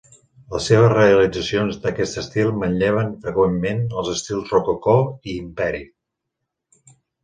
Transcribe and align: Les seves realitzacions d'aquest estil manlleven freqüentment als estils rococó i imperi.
Les 0.53 0.69
seves 0.69 0.93
realitzacions 0.93 1.77
d'aquest 1.83 2.17
estil 2.23 2.51
manlleven 2.63 3.13
freqüentment 3.27 3.87
als 4.03 4.13
estils 4.17 4.53
rococó 4.59 5.01
i 5.35 5.41
imperi. 5.47 5.89